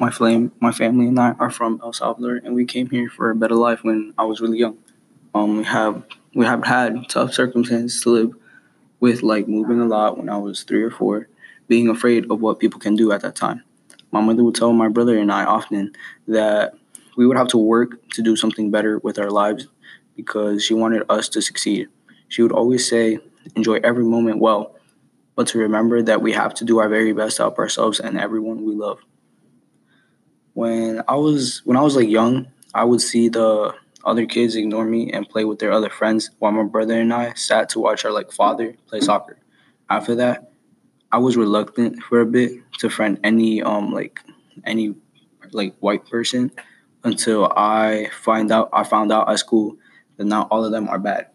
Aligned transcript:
my 0.00 0.10
flame, 0.10 0.50
my 0.60 0.72
family 0.72 1.06
and 1.06 1.20
I 1.20 1.32
are 1.38 1.50
from 1.50 1.78
El 1.82 1.92
Salvador, 1.92 2.40
and 2.42 2.54
we 2.54 2.64
came 2.64 2.88
here 2.88 3.10
for 3.10 3.30
a 3.30 3.34
better 3.36 3.54
life 3.54 3.84
when 3.84 4.14
I 4.16 4.24
was 4.24 4.40
really 4.40 4.58
young. 4.58 4.78
Um, 5.34 5.58
we 5.58 5.64
have 5.64 6.02
we 6.34 6.46
have 6.46 6.64
had 6.64 7.08
tough 7.08 7.34
circumstances 7.34 8.00
to 8.02 8.10
live 8.10 8.32
with, 8.98 9.22
like 9.22 9.46
moving 9.46 9.78
a 9.80 9.84
lot 9.84 10.16
when 10.16 10.30
I 10.30 10.38
was 10.38 10.62
three 10.62 10.82
or 10.82 10.90
four, 10.90 11.28
being 11.68 11.88
afraid 11.88 12.30
of 12.30 12.40
what 12.40 12.58
people 12.58 12.80
can 12.80 12.96
do 12.96 13.12
at 13.12 13.20
that 13.20 13.36
time. 13.36 13.62
My 14.10 14.20
mother 14.22 14.42
would 14.42 14.54
tell 14.54 14.72
my 14.72 14.88
brother 14.88 15.18
and 15.18 15.30
I 15.30 15.44
often 15.44 15.92
that 16.26 16.72
we 17.16 17.26
would 17.26 17.36
have 17.36 17.48
to 17.48 17.58
work 17.58 18.08
to 18.12 18.22
do 18.22 18.36
something 18.36 18.70
better 18.70 18.98
with 18.98 19.18
our 19.18 19.30
lives 19.30 19.68
because 20.16 20.64
she 20.64 20.72
wanted 20.72 21.02
us 21.10 21.28
to 21.30 21.42
succeed. 21.42 21.88
She 22.28 22.42
would 22.42 22.52
always 22.52 22.88
say, 22.88 23.18
enjoy 23.54 23.80
every 23.84 24.04
moment 24.04 24.38
well, 24.38 24.76
but 25.36 25.48
to 25.48 25.58
remember 25.58 26.00
that 26.02 26.22
we 26.22 26.32
have 26.32 26.54
to 26.54 26.64
do 26.64 26.78
our 26.78 26.88
very 26.88 27.12
best 27.12 27.36
to 27.36 27.42
help 27.42 27.58
ourselves 27.58 28.00
and 28.00 28.18
everyone 28.18 28.64
we 28.64 28.74
love. 28.74 29.00
When 30.60 31.00
I 31.08 31.14
was 31.14 31.62
when 31.64 31.78
I 31.78 31.80
was 31.80 31.96
like 31.96 32.10
young, 32.10 32.46
I 32.74 32.84
would 32.84 33.00
see 33.00 33.30
the 33.30 33.74
other 34.04 34.26
kids 34.26 34.56
ignore 34.56 34.84
me 34.84 35.10
and 35.10 35.26
play 35.26 35.46
with 35.46 35.58
their 35.58 35.72
other 35.72 35.88
friends 35.88 36.32
while 36.38 36.52
my 36.52 36.64
brother 36.64 37.00
and 37.00 37.14
I 37.14 37.32
sat 37.32 37.70
to 37.70 37.80
watch 37.80 38.04
our 38.04 38.12
like 38.12 38.30
father 38.30 38.76
play 38.86 39.00
soccer. 39.00 39.38
After 39.88 40.14
that, 40.16 40.52
I 41.10 41.16
was 41.16 41.38
reluctant 41.38 42.02
for 42.02 42.20
a 42.20 42.26
bit 42.26 42.52
to 42.80 42.90
friend 42.90 43.18
any 43.24 43.62
um 43.62 43.94
like 43.94 44.20
any 44.66 44.96
like 45.52 45.76
white 45.80 46.04
person 46.04 46.52
until 47.04 47.50
I 47.56 48.10
find 48.12 48.52
out 48.52 48.68
I 48.74 48.84
found 48.84 49.12
out 49.12 49.30
at 49.30 49.38
school 49.38 49.78
that 50.18 50.26
not 50.26 50.48
all 50.50 50.62
of 50.62 50.72
them 50.72 50.90
are 50.90 50.98
bad. 50.98 51.28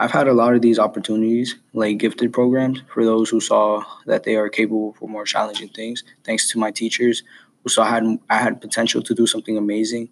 I've 0.00 0.12
had 0.12 0.28
a 0.28 0.32
lot 0.32 0.54
of 0.54 0.62
these 0.62 0.78
opportunities, 0.78 1.56
like 1.74 1.98
gifted 1.98 2.32
programs, 2.32 2.80
for 2.94 3.04
those 3.04 3.28
who 3.28 3.40
saw 3.40 3.84
that 4.06 4.22
they 4.22 4.36
are 4.36 4.48
capable 4.48 4.94
for 4.94 5.06
more 5.08 5.24
challenging 5.24 5.68
things. 5.68 6.04
Thanks 6.24 6.50
to 6.52 6.58
my 6.58 6.70
teachers, 6.70 7.24
saw 7.66 7.82
I 7.82 7.90
had 7.90 8.18
I 8.30 8.36
had 8.38 8.60
potential 8.60 9.02
to 9.02 9.14
do 9.14 9.26
something 9.26 9.56
amazing 9.56 10.08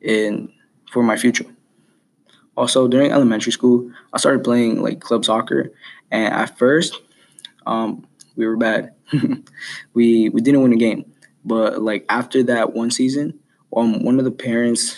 in 0.00 0.52
for 0.90 1.02
my 1.02 1.16
future. 1.16 1.46
Also, 2.56 2.86
during 2.86 3.10
elementary 3.10 3.50
school, 3.52 3.90
I 4.12 4.18
started 4.18 4.44
playing 4.44 4.80
like 4.80 5.00
club 5.00 5.24
soccer, 5.24 5.72
and 6.10 6.32
at 6.32 6.56
first, 6.56 7.00
um, 7.66 8.06
we 8.36 8.46
were 8.46 8.56
bad. 8.56 8.94
we 9.94 10.28
we 10.28 10.40
didn't 10.40 10.62
win 10.62 10.72
a 10.72 10.76
game, 10.76 11.12
but 11.44 11.82
like 11.82 12.04
after 12.08 12.42
that 12.44 12.72
one 12.72 12.90
season, 12.90 13.40
um, 13.76 14.04
one 14.04 14.18
of 14.18 14.24
the 14.24 14.30
parents 14.30 14.96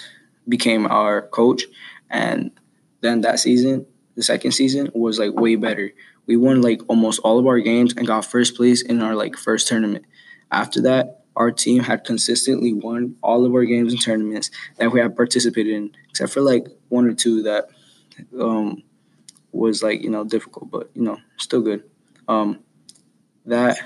became 0.49 0.87
our 0.87 1.23
coach, 1.23 1.65
and 2.11 2.51
then 3.01 3.23
that 3.23 3.39
season, 3.39 3.87
the 4.17 4.23
second 4.23 4.53
season 4.53 4.91
was 4.95 5.19
like 5.19 5.33
way 5.33 5.57
better. 5.57 5.93
We 6.27 6.37
won 6.37 6.61
like 6.61 6.83
almost 6.89 7.21
all 7.21 7.39
of 7.39 7.47
our 7.47 7.61
games 7.61 7.95
and 7.97 8.07
got 8.07 8.25
first 8.25 8.57
place 8.57 8.83
in 8.83 9.01
our 9.01 9.15
like 9.15 9.37
first 9.37 9.69
tournament. 9.69 10.05
After 10.51 10.83
that, 10.83 11.16
our 11.37 11.53
team 11.53 11.83
had 11.83 12.05
consistently 12.05 12.73
won 12.73 13.17
all 13.23 13.45
of 13.45 13.53
our 13.53 13.65
games 13.65 13.93
and 13.93 14.03
tournaments 14.03 14.51
that 14.79 14.91
we 14.91 15.01
had 15.01 15.15
participated 15.15 15.75
in, 15.75 15.91
except 16.09 16.33
for 16.33 16.41
like 16.41 16.67
one 16.89 17.07
or 17.07 17.13
two 17.13 17.43
that 17.43 17.69
um, 18.41 18.83
was 19.53 19.83
like 19.83 20.03
you 20.03 20.11
know 20.11 20.25
difficult, 20.25 20.71
but 20.71 20.91
you 20.95 21.03
know 21.03 21.19
still 21.37 21.61
good. 21.61 21.85
Um, 22.29 22.61
that 23.45 23.79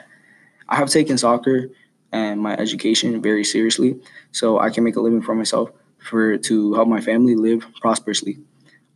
I 0.68 0.76
have 0.76 0.88
taken 0.88 1.18
soccer 1.18 1.70
and 2.12 2.40
my 2.40 2.54
education 2.54 3.20
very 3.20 3.44
seriously, 3.44 4.00
so 4.32 4.58
I 4.58 4.70
can 4.70 4.84
make 4.84 4.96
a 4.96 5.00
living 5.00 5.22
for 5.22 5.34
myself 5.34 5.70
for 5.98 6.38
to 6.38 6.74
help 6.74 6.88
my 6.88 7.00
family 7.00 7.34
live 7.34 7.66
prosperously. 7.80 8.38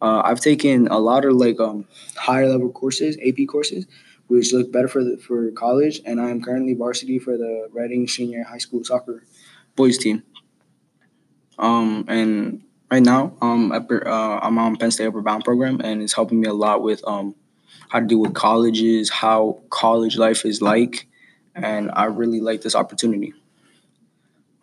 Uh, 0.00 0.22
I've 0.24 0.40
taken 0.40 0.88
a 0.88 0.98
lot 0.98 1.24
of 1.24 1.34
like 1.34 1.60
um, 1.60 1.86
higher 2.16 2.48
level 2.48 2.70
courses, 2.70 3.16
AP 3.26 3.46
courses, 3.48 3.86
which 4.28 4.52
look 4.52 4.72
better 4.72 4.88
for 4.88 5.04
the, 5.04 5.16
for 5.16 5.50
college. 5.52 6.00
And 6.04 6.20
I 6.20 6.30
am 6.30 6.42
currently 6.42 6.74
varsity 6.74 7.18
for 7.18 7.36
the 7.36 7.68
Reading 7.72 8.08
Senior 8.08 8.44
High 8.44 8.58
School 8.58 8.84
soccer 8.84 9.24
boys 9.76 9.98
team. 9.98 10.22
Um, 11.58 12.04
and 12.08 12.62
right 12.90 13.02
now, 13.02 13.36
um, 13.40 13.72
upper, 13.72 14.06
uh, 14.06 14.40
I'm 14.40 14.58
on 14.58 14.76
Penn 14.76 14.90
State 14.90 15.06
Upward 15.06 15.24
Bound 15.24 15.44
program, 15.44 15.80
and 15.80 16.02
it's 16.02 16.12
helping 16.12 16.40
me 16.40 16.48
a 16.48 16.54
lot 16.54 16.82
with 16.82 17.06
um, 17.06 17.34
how 17.88 18.00
to 18.00 18.06
deal 18.06 18.20
with 18.20 18.34
colleges, 18.34 19.10
how 19.10 19.62
college 19.70 20.16
life 20.16 20.44
is 20.44 20.60
like, 20.60 21.06
and 21.54 21.90
I 21.92 22.06
really 22.06 22.40
like 22.40 22.62
this 22.62 22.74
opportunity. 22.74 23.34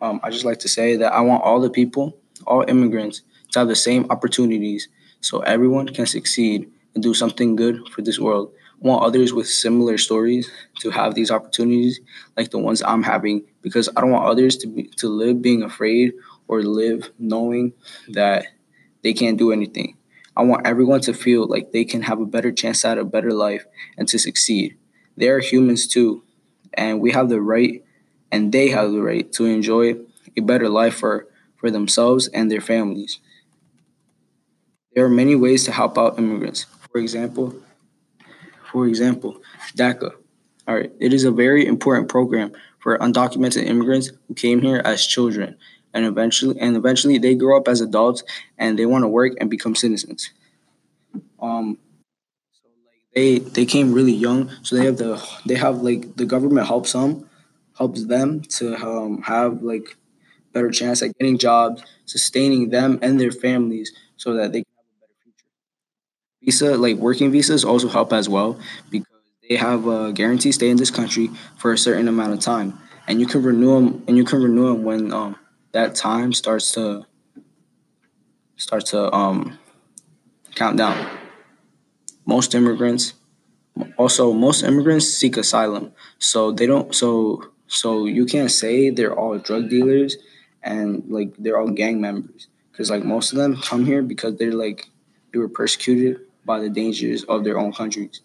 Um, 0.00 0.20
I 0.22 0.30
just 0.30 0.44
like 0.44 0.58
to 0.60 0.68
say 0.68 0.96
that 0.96 1.12
I 1.12 1.20
want 1.20 1.44
all 1.44 1.60
the 1.60 1.70
people, 1.70 2.18
all 2.46 2.64
immigrants, 2.68 3.22
to 3.52 3.60
have 3.60 3.68
the 3.68 3.76
same 3.76 4.06
opportunities, 4.10 4.88
so 5.20 5.40
everyone 5.40 5.88
can 5.88 6.06
succeed 6.06 6.70
and 6.94 7.02
do 7.02 7.14
something 7.14 7.56
good 7.56 7.88
for 7.88 8.02
this 8.02 8.18
world 8.18 8.52
want 8.82 9.04
others 9.04 9.32
with 9.32 9.48
similar 9.48 9.96
stories 9.96 10.50
to 10.80 10.90
have 10.90 11.14
these 11.14 11.30
opportunities 11.30 12.00
like 12.36 12.50
the 12.50 12.58
ones 12.58 12.82
I'm 12.82 13.02
having 13.02 13.44
because 13.62 13.88
I 13.96 14.00
don't 14.00 14.10
want 14.10 14.26
others 14.26 14.56
to 14.58 14.66
be, 14.66 14.84
to 14.96 15.08
live 15.08 15.40
being 15.40 15.62
afraid 15.62 16.12
or 16.48 16.62
live 16.62 17.10
knowing 17.18 17.72
that 18.08 18.46
they 19.02 19.12
can't 19.12 19.38
do 19.38 19.52
anything. 19.52 19.96
I 20.36 20.42
want 20.42 20.66
everyone 20.66 21.00
to 21.02 21.14
feel 21.14 21.46
like 21.46 21.72
they 21.72 21.84
can 21.84 22.02
have 22.02 22.20
a 22.20 22.26
better 22.26 22.50
chance 22.50 22.84
at 22.84 22.98
a 22.98 23.04
better 23.04 23.32
life 23.32 23.64
and 23.96 24.08
to 24.08 24.18
succeed. 24.18 24.76
They 25.16 25.28
are 25.28 25.40
humans 25.40 25.86
too, 25.86 26.22
and 26.74 27.00
we 27.00 27.12
have 27.12 27.28
the 27.28 27.40
right 27.40 27.84
and 28.30 28.50
they 28.50 28.70
have 28.70 28.90
the 28.92 29.02
right 29.02 29.30
to 29.32 29.44
enjoy 29.44 29.96
a 30.36 30.40
better 30.40 30.68
life 30.68 30.94
for, 30.94 31.28
for 31.56 31.70
themselves 31.70 32.28
and 32.28 32.50
their 32.50 32.62
families. 32.62 33.20
There 34.94 35.04
are 35.04 35.10
many 35.10 35.36
ways 35.36 35.64
to 35.64 35.72
help 35.72 35.98
out 35.98 36.18
immigrants. 36.18 36.66
For 36.90 36.98
example, 36.98 37.54
for 38.72 38.86
example, 38.88 39.40
DACA. 39.76 40.12
All 40.66 40.74
right, 40.74 40.90
it 40.98 41.12
is 41.12 41.24
a 41.24 41.30
very 41.30 41.66
important 41.66 42.08
program 42.08 42.52
for 42.78 42.98
undocumented 42.98 43.64
immigrants 43.64 44.10
who 44.26 44.34
came 44.34 44.62
here 44.62 44.80
as 44.84 45.06
children 45.06 45.56
and 45.94 46.06
eventually 46.06 46.58
and 46.58 46.76
eventually 46.76 47.18
they 47.18 47.34
grow 47.34 47.56
up 47.56 47.68
as 47.68 47.80
adults 47.80 48.22
and 48.58 48.78
they 48.78 48.86
want 48.86 49.04
to 49.04 49.08
work 49.08 49.34
and 49.40 49.50
become 49.50 49.74
citizens. 49.74 50.30
Um 51.40 51.78
so 52.52 52.68
like 52.86 53.14
they 53.14 53.38
they 53.38 53.66
came 53.66 53.92
really 53.92 54.12
young, 54.12 54.50
so 54.62 54.76
they 54.76 54.86
have 54.86 54.96
the 54.96 55.22
they 55.46 55.56
have 55.56 55.82
like 55.82 56.16
the 56.16 56.24
government 56.24 56.66
helps 56.66 56.92
them 56.92 57.28
helps 57.76 58.04
them 58.06 58.40
to 58.42 58.74
um, 58.76 59.22
have 59.22 59.62
like 59.62 59.96
better 60.52 60.70
chance 60.70 61.02
at 61.02 61.16
getting 61.18 61.38
jobs, 61.38 61.82
sustaining 62.04 62.70
them 62.70 62.98
and 63.02 63.18
their 63.18 63.32
families 63.32 63.92
so 64.16 64.34
that 64.34 64.52
they 64.52 64.64
visa, 66.44 66.76
like 66.76 66.96
working 66.96 67.30
visas, 67.30 67.64
also 67.64 67.88
help 67.88 68.12
as 68.12 68.28
well 68.28 68.58
because 68.90 69.08
they 69.48 69.56
have 69.56 69.86
a 69.86 70.12
guarantee 70.12 70.52
stay 70.52 70.70
in 70.70 70.76
this 70.76 70.90
country 70.90 71.30
for 71.56 71.72
a 71.72 71.78
certain 71.78 72.08
amount 72.08 72.32
of 72.32 72.40
time, 72.40 72.78
and 73.06 73.20
you 73.20 73.26
can 73.26 73.42
renew 73.42 73.74
them. 73.74 74.04
And 74.06 74.16
you 74.16 74.24
can 74.24 74.42
renew 74.42 74.68
them 74.68 74.84
when 74.84 75.12
um, 75.12 75.36
that 75.72 75.94
time 75.94 76.32
starts 76.32 76.72
to 76.72 77.06
start 78.56 78.86
to 78.86 79.12
um, 79.12 79.58
count 80.54 80.76
down. 80.76 81.08
Most 82.24 82.54
immigrants, 82.54 83.14
also 83.96 84.32
most 84.32 84.62
immigrants 84.62 85.08
seek 85.08 85.36
asylum, 85.36 85.92
so 86.18 86.52
they 86.52 86.66
don't. 86.66 86.94
So 86.94 87.52
so 87.72 88.04
you 88.04 88.26
can't 88.26 88.50
say 88.50 88.90
they're 88.90 89.18
all 89.18 89.38
drug 89.38 89.70
dealers 89.70 90.18
and 90.62 91.04
like 91.08 91.34
they're 91.38 91.58
all 91.58 91.70
gang 91.70 92.02
members 92.02 92.48
because 92.70 92.90
like 92.90 93.02
most 93.02 93.32
of 93.32 93.38
them 93.38 93.56
come 93.56 93.86
here 93.86 94.02
because 94.02 94.36
they're 94.36 94.52
like 94.52 94.90
they 95.32 95.38
were 95.38 95.48
persecuted 95.48 96.20
by 96.44 96.60
the 96.60 96.70
dangers 96.70 97.24
of 97.24 97.44
their 97.44 97.58
own 97.58 97.72
countries. 97.72 98.20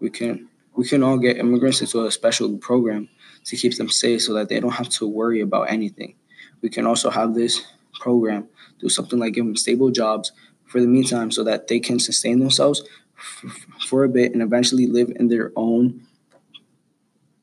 We 0.00 0.10
can 0.10 0.48
we 0.74 0.86
can 0.86 1.02
all 1.02 1.18
get 1.18 1.38
immigrants 1.38 1.80
into 1.80 2.04
a 2.04 2.10
special 2.10 2.56
program 2.58 3.08
to 3.44 3.56
keep 3.56 3.76
them 3.76 3.88
safe 3.88 4.22
so 4.22 4.34
that 4.34 4.48
they 4.48 4.60
don't 4.60 4.74
have 4.74 4.88
to 4.90 5.08
worry 5.08 5.40
about 5.40 5.70
anything. 5.70 6.14
We 6.62 6.68
can 6.68 6.86
also 6.86 7.10
have 7.10 7.34
this 7.34 7.62
program 7.98 8.48
do 8.78 8.88
something 8.88 9.18
like 9.18 9.34
give 9.34 9.44
them 9.44 9.56
stable 9.56 9.90
jobs 9.90 10.32
for 10.66 10.80
the 10.80 10.86
meantime 10.86 11.30
so 11.30 11.42
that 11.44 11.66
they 11.68 11.80
can 11.80 11.98
sustain 11.98 12.38
themselves 12.38 12.82
f- 13.16 13.66
for 13.88 14.04
a 14.04 14.08
bit 14.08 14.32
and 14.32 14.42
eventually 14.42 14.86
live 14.86 15.10
in 15.16 15.28
their 15.28 15.52
own 15.56 16.06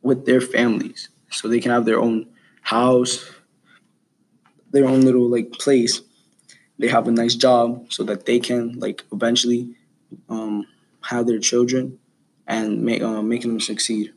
with 0.02 0.26
their 0.26 0.40
families 0.40 1.10
so 1.30 1.48
they 1.48 1.60
can 1.60 1.72
have 1.72 1.86
their 1.86 2.00
own 2.00 2.28
house 2.62 3.30
their 4.72 4.86
own 4.86 5.02
little 5.02 5.30
like 5.30 5.52
place 5.52 6.02
they 6.78 6.88
have 6.88 7.08
a 7.08 7.12
nice 7.12 7.36
job 7.36 7.92
so 7.92 8.04
that 8.04 8.26
they 8.26 8.40
can 8.40 8.78
like 8.80 9.04
eventually 9.12 9.76
um, 10.30 10.68
have 11.02 11.28
their 11.28 11.40
children 11.40 12.00
and 12.48 12.82
make 12.84 13.02
uh, 13.02 13.22
making 13.22 13.52
them 13.52 13.60
succeed. 13.60 14.14